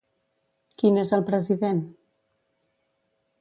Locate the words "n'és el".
0.95-1.25